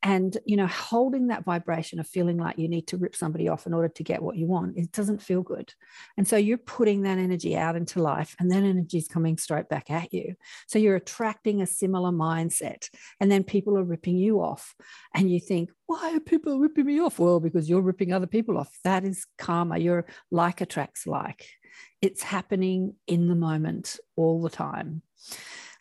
And 0.04 0.36
you 0.44 0.56
know 0.56 0.66
holding 0.66 1.28
that 1.28 1.44
vibration 1.44 1.98
of 1.98 2.06
feeling 2.06 2.36
like 2.36 2.58
you 2.58 2.68
need 2.68 2.86
to 2.86 2.98
rip 2.98 3.16
somebody 3.16 3.48
off 3.48 3.66
in 3.66 3.72
order 3.72 3.88
to 3.88 4.04
get 4.04 4.22
what 4.22 4.36
you 4.36 4.46
want 4.46 4.76
it 4.76 4.92
doesn't 4.92 5.22
feel 5.22 5.42
good. 5.42 5.72
And 6.16 6.28
so 6.28 6.36
you're 6.36 6.58
putting 6.58 7.02
that 7.02 7.18
energy 7.18 7.56
out 7.56 7.74
into 7.74 8.02
life 8.02 8.36
and 8.38 8.50
that 8.50 8.62
energy 8.62 8.98
is 8.98 9.08
coming 9.08 9.38
straight 9.38 9.68
back 9.68 9.90
at 9.90 10.12
you. 10.12 10.34
So 10.68 10.78
you're 10.78 10.96
attracting 10.96 11.62
a 11.62 11.66
similar 11.66 12.10
mindset 12.10 12.88
and 13.20 13.32
then 13.32 13.42
people 13.42 13.78
are 13.78 13.84
ripping 13.84 14.16
you 14.18 14.40
off 14.40 14.74
and 15.14 15.30
you 15.30 15.40
think 15.40 15.70
why 15.86 16.14
are 16.14 16.20
people 16.20 16.58
ripping 16.58 16.86
me 16.86 17.00
off? 17.00 17.18
Well 17.18 17.40
because 17.40 17.68
you're 17.68 17.80
ripping 17.80 18.12
other 18.12 18.26
people 18.26 18.58
off. 18.58 18.78
That 18.84 19.04
is 19.04 19.26
karma. 19.38 19.78
Your 19.78 20.06
like 20.30 20.60
attracts 20.60 21.06
like. 21.06 21.48
It's 22.02 22.22
happening 22.22 22.94
in 23.06 23.28
the 23.28 23.34
moment 23.34 23.98
all 24.16 24.42
the 24.42 24.50
time 24.50 25.02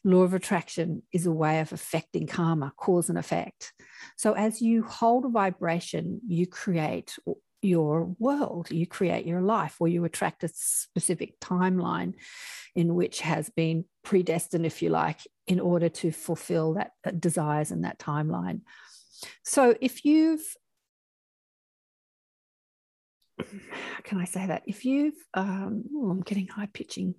law 0.04 0.24
of 0.24 0.34
attraction 0.34 1.04
is 1.14 1.26
a 1.26 1.32
way 1.32 1.60
of 1.62 1.72
affecting 1.72 2.28
karma, 2.28 2.74
cause 2.76 3.10
and 3.10 3.18
effect. 3.18 3.74
So 4.18 4.34
as 4.34 4.62
you 4.62 4.84
hold 4.84 5.26
a 5.26 5.30
vibration, 5.30 6.22
you 6.28 6.46
create 6.46 7.18
your 7.62 8.14
world, 8.20 8.70
you 8.70 8.86
create 8.86 9.26
your 9.26 9.42
life, 9.42 9.78
or 9.80 9.88
you 9.88 10.04
attract 10.04 10.44
a 10.44 10.50
specific 10.54 11.40
timeline 11.40 12.14
in 12.76 12.96
which 12.96 13.22
has 13.22 13.50
been 13.50 13.86
predestined, 14.04 14.66
if 14.66 14.82
you 14.82 14.90
like, 14.90 15.20
in 15.48 15.60
order 15.60 15.88
to 15.88 16.12
fulfill 16.12 16.74
that, 16.74 16.92
that 17.04 17.22
desires 17.22 17.72
in 17.72 17.82
that 17.82 18.00
timeline. 18.00 18.62
So 19.44 19.76
if 19.80 20.04
you've 20.04 20.44
how 23.40 24.02
can 24.04 24.20
I 24.20 24.26
say 24.26 24.46
that? 24.46 24.62
If 24.68 24.86
you've, 24.86 25.16
um, 25.34 25.86
oh, 25.96 26.12
I'm 26.12 26.22
getting 26.22 26.48
high 26.48 26.70
pitching. 26.72 27.16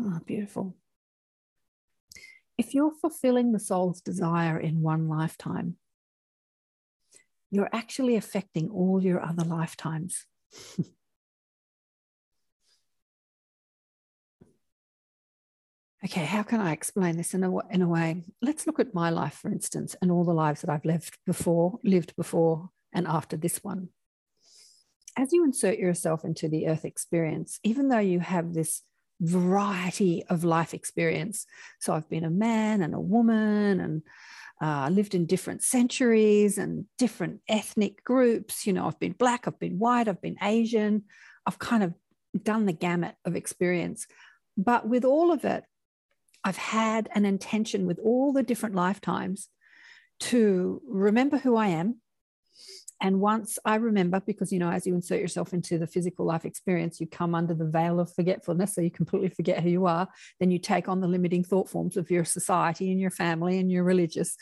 Oh, 0.00 0.20
beautiful 0.24 0.74
if 2.58 2.74
you're 2.74 2.92
fulfilling 2.92 3.52
the 3.52 3.60
soul's 3.60 4.00
desire 4.00 4.58
in 4.58 4.82
one 4.82 5.08
lifetime, 5.08 5.76
you're 7.50 7.70
actually 7.72 8.16
affecting 8.16 8.68
all 8.68 9.02
your 9.02 9.24
other 9.24 9.44
lifetimes. 9.44 10.26
okay, 16.04 16.24
how 16.24 16.42
can 16.42 16.60
I 16.60 16.72
explain 16.72 17.16
this 17.16 17.32
in 17.32 17.44
a, 17.44 17.56
in 17.68 17.80
a 17.80 17.88
way? 17.88 18.24
Let's 18.42 18.66
look 18.66 18.80
at 18.80 18.92
my 18.92 19.10
life, 19.10 19.34
for 19.34 19.48
instance, 19.50 19.94
and 20.02 20.10
all 20.10 20.24
the 20.24 20.34
lives 20.34 20.60
that 20.62 20.70
I've 20.70 20.84
lived 20.84 21.16
before, 21.24 21.78
lived 21.84 22.16
before, 22.16 22.70
and 22.92 23.06
after 23.06 23.36
this 23.36 23.62
one. 23.62 23.90
As 25.16 25.32
you 25.32 25.44
insert 25.44 25.78
yourself 25.78 26.24
into 26.24 26.48
the 26.48 26.66
earth 26.66 26.84
experience, 26.84 27.60
even 27.62 27.88
though 27.88 27.98
you 27.98 28.18
have 28.20 28.52
this 28.52 28.82
variety 29.20 30.24
of 30.28 30.44
life 30.44 30.74
experience. 30.74 31.46
So 31.80 31.92
I've 31.92 32.08
been 32.08 32.24
a 32.24 32.30
man 32.30 32.82
and 32.82 32.94
a 32.94 33.00
woman 33.00 33.80
and 33.80 34.02
uh, 34.60 34.88
lived 34.90 35.14
in 35.14 35.26
different 35.26 35.62
centuries 35.62 36.58
and 36.58 36.84
different 36.96 37.40
ethnic 37.48 38.02
groups. 38.04 38.66
You 38.66 38.72
know, 38.72 38.86
I've 38.86 38.98
been 38.98 39.12
black, 39.12 39.46
I've 39.46 39.58
been 39.58 39.78
white, 39.78 40.08
I've 40.08 40.22
been 40.22 40.36
Asian. 40.42 41.04
I've 41.46 41.58
kind 41.58 41.82
of 41.82 41.94
done 42.42 42.66
the 42.66 42.72
gamut 42.72 43.14
of 43.24 43.36
experience. 43.36 44.06
But 44.56 44.86
with 44.88 45.04
all 45.04 45.32
of 45.32 45.44
it, 45.44 45.64
I've 46.44 46.56
had 46.56 47.08
an 47.14 47.24
intention 47.24 47.86
with 47.86 47.98
all 47.98 48.32
the 48.32 48.42
different 48.42 48.74
lifetimes 48.74 49.48
to 50.20 50.82
remember 50.86 51.38
who 51.38 51.56
I 51.56 51.68
am, 51.68 52.00
and 53.00 53.20
once 53.20 53.58
I 53.64 53.76
remember, 53.76 54.20
because 54.20 54.52
you 54.52 54.58
know, 54.58 54.70
as 54.70 54.86
you 54.86 54.94
insert 54.94 55.20
yourself 55.20 55.52
into 55.52 55.78
the 55.78 55.86
physical 55.86 56.26
life 56.26 56.44
experience, 56.44 57.00
you 57.00 57.06
come 57.06 57.34
under 57.34 57.54
the 57.54 57.64
veil 57.64 58.00
of 58.00 58.12
forgetfulness. 58.12 58.74
So 58.74 58.80
you 58.80 58.90
completely 58.90 59.28
forget 59.28 59.62
who 59.62 59.70
you 59.70 59.86
are. 59.86 60.08
Then 60.40 60.50
you 60.50 60.58
take 60.58 60.88
on 60.88 61.00
the 61.00 61.06
limiting 61.06 61.44
thought 61.44 61.68
forms 61.68 61.96
of 61.96 62.10
your 62.10 62.24
society 62.24 62.90
and 62.90 63.00
your 63.00 63.10
family 63.10 63.58
and 63.58 63.70
your 63.70 63.84
religious 63.84 64.36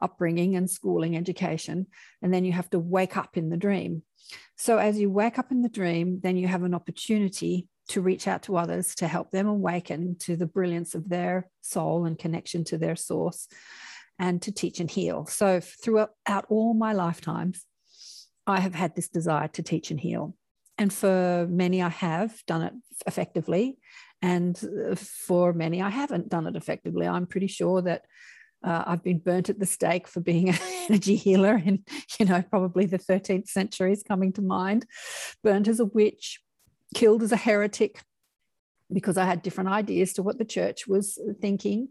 upbringing 0.00 0.56
and 0.56 0.68
schooling, 0.68 1.16
education. 1.16 1.86
And 2.22 2.34
then 2.34 2.44
you 2.44 2.52
have 2.52 2.70
to 2.70 2.80
wake 2.80 3.16
up 3.16 3.36
in 3.36 3.50
the 3.50 3.56
dream. 3.56 4.02
So 4.56 4.78
as 4.78 4.98
you 4.98 5.10
wake 5.10 5.38
up 5.38 5.52
in 5.52 5.62
the 5.62 5.68
dream, 5.68 6.20
then 6.22 6.36
you 6.36 6.48
have 6.48 6.64
an 6.64 6.74
opportunity 6.74 7.68
to 7.88 8.00
reach 8.00 8.26
out 8.26 8.42
to 8.44 8.56
others 8.56 8.94
to 8.96 9.06
help 9.06 9.30
them 9.30 9.46
awaken 9.46 10.16
to 10.20 10.36
the 10.36 10.46
brilliance 10.46 10.94
of 10.94 11.08
their 11.08 11.48
soul 11.60 12.04
and 12.04 12.18
connection 12.18 12.64
to 12.64 12.78
their 12.78 12.96
source 12.96 13.48
and 14.18 14.40
to 14.42 14.52
teach 14.52 14.80
and 14.80 14.90
heal. 14.90 15.26
So 15.26 15.60
throughout 15.60 16.10
all 16.48 16.74
my 16.74 16.92
lifetimes, 16.92 17.64
I 18.46 18.60
have 18.60 18.74
had 18.74 18.94
this 18.94 19.08
desire 19.08 19.48
to 19.48 19.62
teach 19.62 19.90
and 19.90 20.00
heal. 20.00 20.34
And 20.78 20.92
for 20.92 21.46
many, 21.48 21.82
I 21.82 21.88
have 21.88 22.44
done 22.46 22.62
it 22.62 22.72
effectively. 23.06 23.78
And 24.20 24.58
for 24.96 25.52
many, 25.52 25.82
I 25.82 25.90
haven't 25.90 26.28
done 26.28 26.46
it 26.46 26.56
effectively. 26.56 27.06
I'm 27.06 27.26
pretty 27.26 27.46
sure 27.46 27.82
that 27.82 28.02
uh, 28.64 28.84
I've 28.86 29.02
been 29.02 29.18
burnt 29.18 29.48
at 29.48 29.58
the 29.58 29.66
stake 29.66 30.06
for 30.06 30.20
being 30.20 30.48
an 30.48 30.58
energy 30.88 31.16
healer 31.16 31.56
in, 31.56 31.84
you 32.18 32.26
know, 32.26 32.42
probably 32.42 32.86
the 32.86 32.98
13th 32.98 33.48
century 33.48 33.92
is 33.92 34.02
coming 34.02 34.32
to 34.34 34.42
mind. 34.42 34.86
Burnt 35.42 35.68
as 35.68 35.80
a 35.80 35.84
witch, 35.84 36.40
killed 36.94 37.22
as 37.22 37.32
a 37.32 37.36
heretic 37.36 38.00
because 38.92 39.16
I 39.16 39.24
had 39.24 39.42
different 39.42 39.70
ideas 39.70 40.12
to 40.14 40.22
what 40.22 40.38
the 40.38 40.44
church 40.44 40.86
was 40.86 41.18
thinking. 41.40 41.88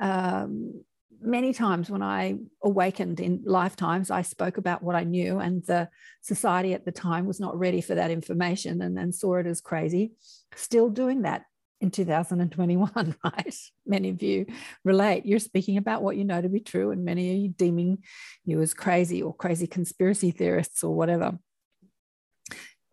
Um, 0.00 0.84
many 1.20 1.52
times 1.52 1.90
when 1.90 2.02
I 2.02 2.36
awakened 2.62 3.20
in 3.20 3.42
lifetimes, 3.44 4.10
I 4.10 4.22
spoke 4.22 4.56
about 4.56 4.82
what 4.82 4.96
I 4.96 5.04
knew, 5.04 5.38
and 5.38 5.64
the 5.64 5.88
society 6.22 6.74
at 6.74 6.84
the 6.84 6.92
time 6.92 7.26
was 7.26 7.40
not 7.40 7.58
ready 7.58 7.80
for 7.80 7.94
that 7.94 8.10
information 8.10 8.82
and, 8.82 8.98
and 8.98 9.14
saw 9.14 9.36
it 9.36 9.46
as 9.46 9.60
crazy. 9.60 10.12
Still 10.54 10.88
doing 10.88 11.22
that 11.22 11.44
in 11.80 11.90
2021, 11.90 13.16
right? 13.24 13.54
Many 13.86 14.10
of 14.10 14.22
you 14.22 14.46
relate. 14.84 15.26
You're 15.26 15.38
speaking 15.38 15.76
about 15.76 16.02
what 16.02 16.16
you 16.16 16.24
know 16.24 16.40
to 16.40 16.48
be 16.48 16.60
true, 16.60 16.90
and 16.90 17.04
many 17.04 17.30
of 17.30 17.36
you 17.38 17.48
deeming 17.48 17.98
you 18.44 18.60
as 18.60 18.72
crazy 18.72 19.22
or 19.22 19.34
crazy 19.34 19.66
conspiracy 19.66 20.30
theorists 20.30 20.82
or 20.82 20.94
whatever. 20.94 21.38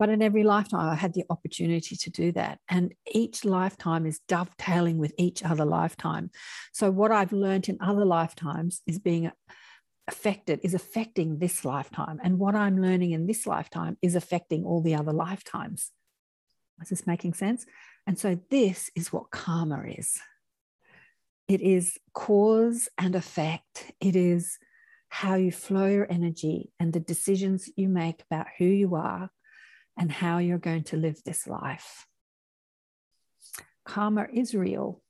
But 0.00 0.08
in 0.08 0.22
every 0.22 0.44
lifetime, 0.44 0.88
I 0.88 0.94
had 0.94 1.12
the 1.12 1.26
opportunity 1.28 1.94
to 1.94 2.10
do 2.10 2.32
that. 2.32 2.58
And 2.70 2.94
each 3.12 3.44
lifetime 3.44 4.06
is 4.06 4.20
dovetailing 4.26 4.96
with 4.96 5.12
each 5.18 5.44
other 5.44 5.66
lifetime. 5.66 6.30
So, 6.72 6.90
what 6.90 7.12
I've 7.12 7.34
learned 7.34 7.68
in 7.68 7.76
other 7.82 8.06
lifetimes 8.06 8.80
is 8.86 8.98
being 8.98 9.30
affected, 10.08 10.60
is 10.62 10.72
affecting 10.72 11.38
this 11.38 11.66
lifetime. 11.66 12.18
And 12.24 12.38
what 12.38 12.54
I'm 12.54 12.80
learning 12.80 13.10
in 13.10 13.26
this 13.26 13.46
lifetime 13.46 13.98
is 14.00 14.14
affecting 14.14 14.64
all 14.64 14.80
the 14.80 14.94
other 14.94 15.12
lifetimes. 15.12 15.90
Is 16.80 16.88
this 16.88 17.06
making 17.06 17.34
sense? 17.34 17.66
And 18.06 18.18
so, 18.18 18.40
this 18.48 18.90
is 18.96 19.12
what 19.12 19.30
karma 19.30 19.82
is 19.86 20.18
it 21.46 21.60
is 21.60 21.98
cause 22.14 22.88
and 22.96 23.14
effect, 23.14 23.92
it 24.00 24.16
is 24.16 24.56
how 25.10 25.34
you 25.34 25.52
flow 25.52 25.88
your 25.88 26.10
energy 26.10 26.70
and 26.80 26.94
the 26.94 27.00
decisions 27.00 27.68
you 27.76 27.88
make 27.90 28.22
about 28.30 28.46
who 28.56 28.64
you 28.64 28.94
are 28.94 29.28
and 30.00 30.10
how 30.10 30.38
you're 30.38 30.58
going 30.58 30.82
to 30.82 30.96
live 30.96 31.22
this 31.22 31.46
life. 31.46 32.06
Karma 33.84 34.26
is 34.32 34.54
real, 34.54 35.02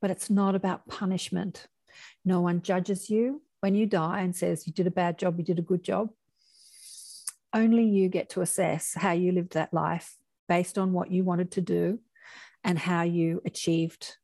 but 0.00 0.10
it's 0.10 0.28
not 0.28 0.56
about 0.56 0.88
punishment. 0.88 1.68
No 2.24 2.40
one 2.40 2.60
judges 2.60 3.08
you 3.08 3.42
when 3.60 3.76
you 3.76 3.86
die 3.86 4.22
and 4.22 4.34
says 4.34 4.66
you 4.66 4.72
did 4.72 4.88
a 4.88 4.90
bad 4.90 5.16
job, 5.16 5.38
you 5.38 5.44
did 5.44 5.60
a 5.60 5.62
good 5.62 5.84
job. 5.84 6.10
Only 7.54 7.84
you 7.84 8.08
get 8.08 8.30
to 8.30 8.40
assess 8.40 8.94
how 8.94 9.12
you 9.12 9.30
lived 9.30 9.54
that 9.54 9.72
life 9.72 10.16
based 10.48 10.76
on 10.76 10.92
what 10.92 11.12
you 11.12 11.22
wanted 11.22 11.52
to 11.52 11.60
do 11.60 12.00
and 12.64 12.76
how 12.80 13.02
you 13.02 13.40
achieved 13.46 14.16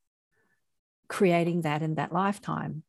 creating 1.07 1.63
that 1.63 1.81
in 1.81 1.95
that 1.95 2.13
lifetime. 2.13 2.83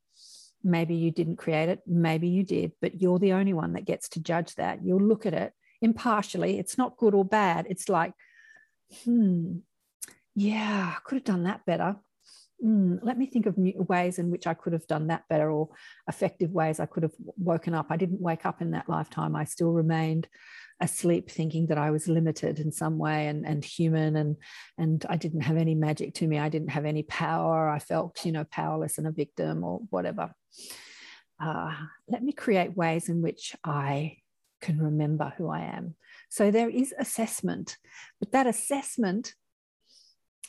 Maybe 0.64 0.96
you 0.96 1.12
didn't 1.12 1.36
create 1.36 1.70
it, 1.70 1.82
maybe 1.86 2.30
you 2.30 2.42
did, 2.42 2.72
but 2.82 3.02
you're 3.02 3.20
the 3.20 3.34
only 3.34 3.54
one 3.54 3.74
that 3.74 3.86
gets 3.86 4.10
to 4.10 4.20
judge 4.20 4.56
that. 4.56 4.84
You'll 4.84 5.02
look 5.02 5.28
at 5.28 5.36
it 5.36 5.54
impartially. 5.84 6.58
It's 6.58 6.78
not 6.78 6.98
good 6.98 7.14
or 7.14 7.26
bad. 7.26 7.68
It's 7.70 7.90
like, 7.90 8.14
hmm, 9.04 9.58
yeah, 10.34 10.94
I 10.96 11.00
could 11.04 11.16
have 11.18 11.24
done 11.26 11.44
that 11.44 11.66
better. 11.66 11.98
Mm, 12.64 13.00
let 13.04 13.18
me 13.18 13.26
think 13.26 13.46
of 13.46 13.56
ways 13.58 14.20
in 14.20 14.32
which 14.32 14.48
I 14.48 14.54
could 14.54 14.74
have 14.74 14.88
done 14.88 15.08
that 15.08 15.28
better 15.30 15.52
or 15.52 15.70
effective 16.08 16.52
ways 16.52 16.80
I 16.80 16.86
could 16.86 17.04
have 17.04 17.14
woken 17.38 17.74
up. 17.74 17.88
I 17.90 17.98
didn't 17.98 18.22
wake 18.22 18.46
up 18.46 18.62
in 18.62 18.72
that 18.72 18.88
lifetime. 18.88 19.36
I 19.36 19.44
still 19.44 19.74
remained 19.74 20.28
asleep 20.80 21.30
thinking 21.30 21.68
that 21.68 21.78
I 21.78 21.92
was 21.92 22.08
limited 22.08 22.60
in 22.60 22.72
some 22.72 22.98
way 22.98 23.28
and, 23.28 23.46
and 23.46 23.64
human 23.64 24.16
and 24.16 24.38
and 24.78 25.06
I 25.08 25.18
didn't 25.18 25.42
have 25.42 25.58
any 25.58 25.76
magic 25.76 26.16
to 26.16 26.28
me. 26.28 26.40
I 26.40 26.50
didn't 26.50 26.72
have 26.72 26.86
any 26.86 27.04
power. 27.04 27.70
I 27.70 27.80
felt, 27.80 28.26
you 28.26 28.32
know, 28.32 28.46
powerless 28.46 28.98
and 28.98 29.08
a 29.08 29.12
victim 29.12 29.64
or 29.64 29.82
whatever. 29.90 30.34
Uh, 31.40 31.76
let 32.08 32.24
me 32.24 32.32
create 32.32 32.78
ways 32.78 33.10
in 33.10 33.22
which 33.22 33.56
I 33.64 34.18
can 34.64 34.82
remember 34.82 35.34
who 35.38 35.50
I 35.50 35.62
am. 35.62 35.96
So 36.30 36.50
there 36.50 36.70
is 36.70 36.94
assessment, 36.98 37.78
but 38.20 38.32
that 38.32 38.48
assessment 38.48 39.36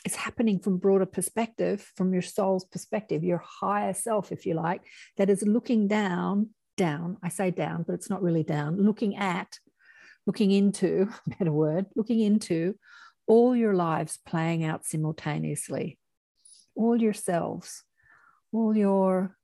is 0.04 0.14
happening 0.14 0.60
from 0.60 0.78
broader 0.78 1.06
perspective, 1.06 1.92
from 1.96 2.12
your 2.12 2.22
soul's 2.22 2.64
perspective, 2.64 3.24
your 3.24 3.42
higher 3.44 3.92
self, 3.92 4.30
if 4.30 4.46
you 4.46 4.54
like, 4.54 4.82
that 5.16 5.28
is 5.28 5.42
looking 5.42 5.88
down, 5.88 6.50
down. 6.76 7.16
I 7.22 7.28
say 7.28 7.50
down, 7.50 7.84
but 7.86 7.94
it's 7.94 8.10
not 8.10 8.22
really 8.22 8.44
down, 8.44 8.80
looking 8.80 9.16
at, 9.16 9.58
looking 10.26 10.52
into, 10.52 11.08
better 11.38 11.52
word, 11.52 11.86
looking 11.96 12.20
into 12.20 12.76
all 13.26 13.56
your 13.56 13.74
lives 13.74 14.18
playing 14.24 14.62
out 14.62 14.84
simultaneously, 14.84 15.98
all 16.76 17.00
yourselves, 17.00 17.82
all 18.52 18.76
your 18.76 19.36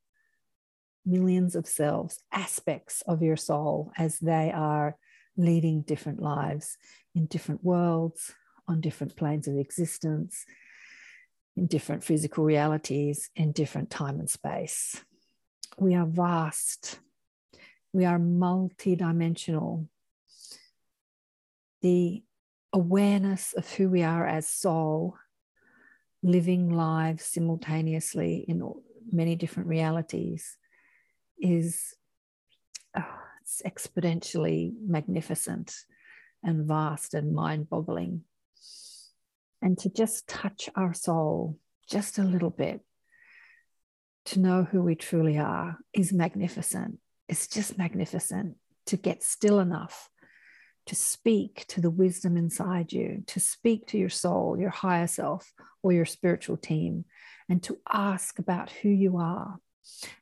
millions 1.05 1.55
of 1.55 1.67
selves, 1.67 2.21
aspects 2.33 3.03
of 3.03 3.23
your 3.23 3.37
soul 3.37 3.93
as 3.97 4.19
they 4.19 4.53
are 4.53 4.97
leading 5.37 5.83
different 5.83 6.21
lives 6.21 6.77
in 7.15 7.27
different 7.27 7.65
worlds, 7.65 8.35
on 8.69 8.81
different 8.81 9.17
planes 9.17 9.49
of 9.49 9.57
existence, 9.57 10.45
in 11.57 11.67
different 11.67 12.05
physical 12.05 12.45
realities, 12.45 13.31
in 13.35 13.53
different 13.53 13.91
time 13.91 14.21
and 14.21 14.31
space. 14.31 15.03
We 15.79 15.95
are 15.95 16.07
vast. 16.07 17.01
We 17.93 18.05
are 18.05 18.19
multidimensional. 18.19 19.87
The 21.83 22.23
awareness 22.73 23.53
of 23.55 23.69
who 23.73 23.89
we 23.89 24.03
are 24.03 24.27
as 24.27 24.47
soul, 24.47 25.17
living 26.23 26.71
lives 26.71 27.25
simultaneously 27.25 28.45
in 28.47 28.71
many 29.11 29.35
different 29.35 29.69
realities, 29.69 30.57
is 31.41 31.95
oh, 32.97 33.19
it's 33.43 33.63
exponentially 33.67 34.73
magnificent 34.87 35.75
and 36.43 36.67
vast 36.67 37.15
and 37.15 37.35
mind 37.35 37.69
boggling. 37.69 38.23
And 39.63 39.79
to 39.79 39.91
just 39.91 40.27
touch 40.27 40.71
our 40.75 40.95
soul 40.95 41.59
just 41.89 42.19
a 42.19 42.25
little 42.25 42.51
bit, 42.51 42.81
to 44.27 44.41
know 44.41 44.65
who 44.65 44.83
we 44.83 44.95
truly 44.95 45.39
are, 45.39 45.79
is 45.93 46.13
magnificent. 46.13 46.99
It's 47.29 47.47
just 47.47 47.77
magnificent 47.77 48.57
to 48.87 48.97
get 48.97 49.23
still 49.23 49.61
enough 49.61 50.09
to 50.87 50.95
speak 50.95 51.65
to 51.69 51.81
the 51.81 51.91
wisdom 51.91 52.37
inside 52.37 52.93
you, 52.93 53.23
to 53.27 53.39
speak 53.39 53.87
to 53.87 53.99
your 53.99 54.09
soul, 54.09 54.57
your 54.59 54.71
higher 54.71 55.07
self, 55.07 55.53
or 55.83 55.93
your 55.93 56.07
spiritual 56.07 56.57
team, 56.57 57.05
and 57.49 57.63
to 57.63 57.79
ask 57.93 58.39
about 58.39 58.71
who 58.71 58.89
you 58.89 59.19
are 59.19 59.59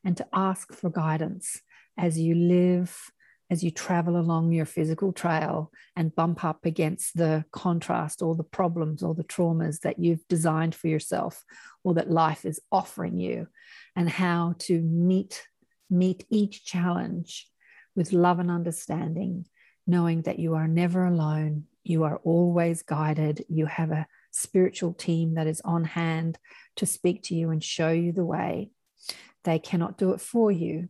and 0.03 0.17
to 0.17 0.27
ask 0.33 0.73
for 0.73 0.89
guidance 0.89 1.61
as 1.97 2.19
you 2.19 2.35
live 2.35 3.11
as 3.51 3.63
you 3.63 3.71
travel 3.71 4.17
along 4.17 4.51
your 4.51 4.65
physical 4.65 5.11
trail 5.11 5.71
and 5.95 6.15
bump 6.15 6.43
up 6.43 6.65
against 6.65 7.17
the 7.17 7.43
contrast 7.51 8.21
or 8.21 8.35
the 8.35 8.43
problems 8.43 9.01
or 9.01 9.15
the 9.15 9.23
traumas 9.23 9.79
that 9.81 9.97
you've 9.97 10.27
designed 10.27 10.75
for 10.75 10.87
yourself 10.87 11.43
or 11.83 11.95
that 11.95 12.11
life 12.11 12.45
is 12.45 12.61
offering 12.71 13.17
you 13.17 13.47
and 13.95 14.09
how 14.09 14.53
to 14.59 14.79
meet 14.81 15.47
meet 15.89 16.25
each 16.29 16.63
challenge 16.65 17.47
with 17.95 18.13
love 18.13 18.37
and 18.37 18.51
understanding 18.51 19.45
knowing 19.87 20.21
that 20.21 20.37
you 20.37 20.53
are 20.53 20.67
never 20.67 21.05
alone 21.05 21.63
you 21.83 22.03
are 22.03 22.17
always 22.17 22.83
guided 22.83 23.43
you 23.49 23.65
have 23.65 23.91
a 23.91 24.05
spiritual 24.31 24.93
team 24.93 25.33
that 25.33 25.47
is 25.47 25.61
on 25.65 25.83
hand 25.83 26.37
to 26.75 26.85
speak 26.85 27.23
to 27.23 27.33
you 27.33 27.49
and 27.49 27.63
show 27.63 27.89
you 27.89 28.11
the 28.11 28.23
way 28.23 28.69
they 29.43 29.59
cannot 29.59 29.97
do 29.97 30.11
it 30.11 30.21
for 30.21 30.51
you 30.51 30.89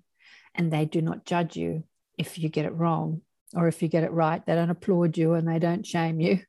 and 0.56 0.72
they 0.72 0.86
do 0.86 1.02
not 1.02 1.26
judge 1.26 1.56
you 1.56 1.84
if 2.18 2.38
you 2.38 2.50
get 2.50 2.66
it 2.66 2.74
wrong 2.74 3.22
or 3.56 3.68
if 3.68 3.82
you 3.82 3.88
get 3.88 4.04
it 4.04 4.12
right. 4.12 4.46
They 4.46 4.56
don't 4.56 4.70
applaud 4.70 5.18
you 5.18 5.34
and 5.34 5.48
they 5.48 5.60
don't 5.60 5.86
shame 5.86 6.20
you. 6.20 6.40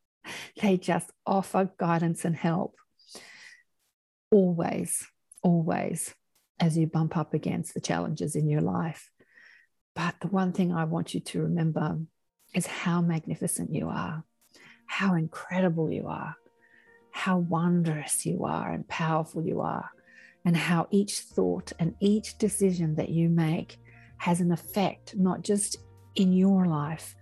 they 0.62 0.76
just 0.76 1.10
offer 1.26 1.70
guidance 1.78 2.24
and 2.24 2.36
help. 2.36 2.76
Always, 4.30 5.06
always, 5.42 6.14
as 6.58 6.76
you 6.78 6.86
bump 6.86 7.16
up 7.16 7.34
against 7.34 7.74
the 7.74 7.80
challenges 7.80 8.36
in 8.36 8.48
your 8.48 8.60
life. 8.60 9.10
But 9.94 10.14
the 10.20 10.28
one 10.28 10.52
thing 10.52 10.72
I 10.72 10.84
want 10.84 11.14
you 11.14 11.20
to 11.20 11.42
remember 11.42 11.98
is 12.54 12.66
how 12.66 13.00
magnificent 13.00 13.74
you 13.74 13.88
are, 13.88 14.24
how 14.86 15.14
incredible 15.14 15.90
you 15.90 16.06
are, 16.06 16.36
how 17.10 17.38
wondrous 17.38 18.24
you 18.24 18.44
are 18.44 18.70
and 18.70 18.86
powerful 18.88 19.44
you 19.44 19.60
are, 19.60 19.90
and 20.44 20.56
how 20.56 20.86
each 20.90 21.20
thought 21.20 21.72
and 21.78 21.94
each 22.00 22.38
decision 22.38 22.94
that 22.96 23.10
you 23.10 23.28
make 23.28 23.78
has 24.16 24.40
an 24.40 24.52
effect, 24.52 25.16
not 25.16 25.42
just 25.42 25.78
in 26.14 26.32
your 26.32 26.66
life, 26.66 27.16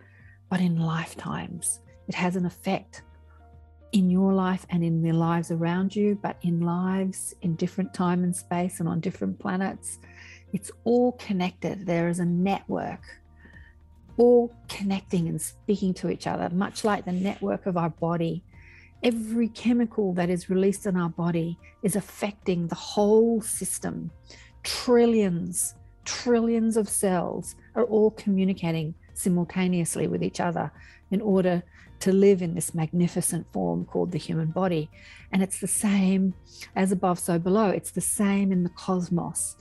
but 0.50 0.60
in 0.60 0.78
lifetimes. 0.78 1.80
It 2.08 2.14
has 2.14 2.37
an 2.37 2.46
effect 2.46 3.02
in 3.92 4.10
your 4.10 4.32
life 4.32 4.66
and 4.70 4.84
in 4.84 5.02
the 5.02 5.12
lives 5.12 5.50
around 5.50 5.94
you, 5.94 6.18
but 6.22 6.37
in 6.42 6.60
lives 6.60 7.34
in 7.42 7.54
different 7.56 7.94
time 7.94 8.22
and 8.25 8.34
space 8.34 8.80
and 8.80 8.88
on 8.88 9.00
different 9.00 9.38
planets. 9.38 9.98
It's 10.52 10.70
all 10.84 11.12
connected. 11.12 11.87
There 11.87 12.08
is 12.08 12.18
a 12.18 12.25
network, 12.25 13.02
all 14.16 14.54
connecting 14.68 15.28
and 15.28 15.40
speaking 15.40 15.94
to 15.94 16.11
each 16.11 16.26
other, 16.26 16.48
much 16.50 16.85
like 16.85 17.04
the 17.04 17.12
network 17.12 17.66
of 17.66 17.76
our 17.76 17.90
body. 17.90 18.42
Every 19.02 19.48
chemical 19.48 20.12
that 20.14 20.30
is 20.30 20.50
released 20.50 20.87
in 20.87 20.96
our 20.96 21.11
body 21.11 21.58
is 21.82 21.96
affecting 21.96 22.66
the 22.66 22.74
whole 22.74 23.40
system. 23.40 24.11
Trillions 24.64 25.74
trillions 26.08 26.78
of 26.78 26.88
cells 26.88 27.54
are 27.74 27.84
all 27.84 28.11
communicating 28.12 28.94
simultaneously 29.12 30.06
with 30.06 30.22
each 30.22 30.40
other 30.40 30.72
in 31.11 31.20
order 31.20 31.62
to 32.00 32.12
live 32.12 32.40
in 32.40 32.54
this 32.54 32.74
magnificent 32.74 33.46
form 33.52 33.84
called 33.84 34.11
the 34.11 34.18
human 34.18 34.50
body. 34.50 34.88
And 35.32 35.42
it's 35.42 35.61
the 35.61 35.66
same 35.66 36.32
as 36.74 36.92
above, 36.92 37.18
so 37.18 37.38
below. 37.38 37.68
It's 37.68 37.90
the 37.90 38.00
same 38.00 38.52
in 38.52 38.62
the 38.62 38.70
cosmos. 38.70 39.56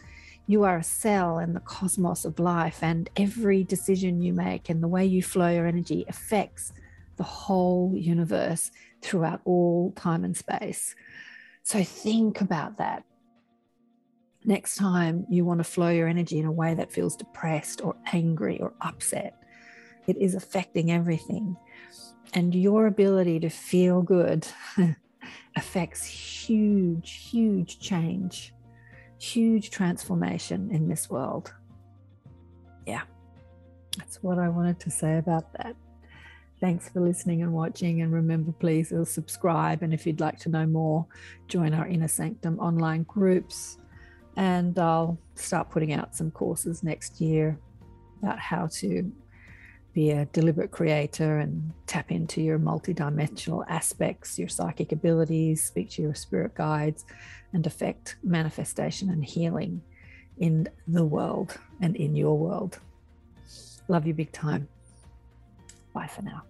You 0.46 0.64
are 0.64 0.78
a 0.78 0.84
cell 0.84 1.40
in 1.40 1.54
the 1.54 1.60
cosmos 1.60 2.24
of 2.24 2.40
life, 2.40 2.82
and 2.82 3.10
every 3.18 3.66
decision 3.66 4.22
you 4.22 4.32
make 4.32 4.70
and 4.70 4.82
the 4.82 4.88
way 4.88 5.06
you 5.06 5.22
flow 5.22 5.50
your 5.50 5.68
energy 5.68 6.06
affects 6.08 6.72
the 7.18 7.24
whole 7.24 7.92
universe 7.94 8.72
throughout 9.02 9.42
all 9.46 9.92
time 9.96 10.24
and 10.24 10.36
space. 10.36 10.96
So 11.64 11.84
think 11.84 12.42
about 12.42 12.78
that 12.78 13.04
next 14.48 14.78
time 14.78 15.26
you 15.30 15.46
want 15.46 15.60
to 15.60 15.64
flow 15.64 15.90
your 15.90 16.08
energy 16.08 16.40
in 16.40 16.46
a 16.46 16.52
way 16.52 16.74
that 16.74 16.92
feels 16.92 17.16
depressed 17.16 17.82
or 17.84 17.96
angry 18.14 18.60
or 18.60 18.74
upset, 18.82 19.36
it 20.08 20.18
is 20.18 20.34
affecting 20.34 20.90
everything. 20.90 21.56
And 22.34 22.56
your 22.56 22.88
ability 22.88 23.42
to 23.42 23.50
feel 23.50 24.02
good 24.02 24.48
affects 25.56 26.06
huge, 26.06 27.30
huge 27.30 27.80
change, 27.80 28.54
huge 29.20 29.70
transformation 29.70 30.72
in 30.72 30.88
this 30.88 31.10
world. 31.10 31.54
Yeah, 32.86 33.02
that's 33.98 34.24
what 34.24 34.40
I 34.40 34.48
wanted 34.48 34.80
to 34.82 34.90
say 34.90 35.18
about 35.18 35.52
that. 35.54 35.76
Thanks 36.60 36.90
for 36.90 37.02
listening 37.02 37.44
and 37.44 37.54
watching. 37.54 38.02
And 38.02 38.12
remember, 38.12 38.52
please 38.52 38.92
subscribe. 39.06 39.84
And 39.84 39.94
if 39.94 40.08
you'd 40.08 40.20
like 40.20 40.40
to 40.40 40.50
know 40.50 40.66
more, 40.66 41.06
join 41.48 41.74
our 41.74 41.88
Inner 41.88 42.08
Sanctum 42.08 42.60
online 42.60 43.04
groups 43.04 43.78
and 44.38 44.78
I'll 44.78 45.18
start 45.36 45.72
putting 45.72 45.94
out 45.94 46.16
some 46.16 46.32
courses 46.32 46.84
next 46.84 47.20
year 47.20 47.60
about 48.22 48.40
how 48.40 48.68
to 48.74 49.12
be 49.94 50.12
a 50.12 50.26
deliberate 50.26 50.70
creator 50.70 51.40
and 51.40 51.74
tap 51.88 52.12
into 52.12 52.40
your 52.40 52.60
multidimensional 52.60 53.66
aspects, 53.68 54.38
your 54.38 54.48
psychic 54.48 54.92
abilities, 54.92 55.64
speak 55.64 55.90
to 55.90 56.04
your 56.04 56.14
spirit 56.14 56.54
guides, 56.54 57.04
and 57.52 57.66
affect 57.66 58.18
manifestation 58.24 59.10
and 59.10 59.26
healing 59.26 59.82
in 60.38 60.68
the 60.88 61.04
world 61.04 61.58
and 61.82 61.96
in 61.96 62.16
your 62.16 62.38
world. 62.38 62.80
Love 63.88 64.06
you 64.06 64.14
big 64.14 64.32
time. 64.32 64.68
Bye 65.98 66.06
for 66.06 66.22
now. 66.22 66.44